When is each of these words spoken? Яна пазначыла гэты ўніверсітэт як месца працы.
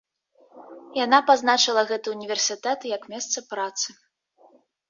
Яна 0.99 1.19
пазначыла 1.27 1.83
гэты 1.93 2.07
ўніверсітэт 2.15 2.79
як 2.97 3.07
месца 3.15 3.47
працы. 3.53 3.89